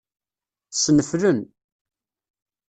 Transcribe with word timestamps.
Ssneflen. 0.71 1.39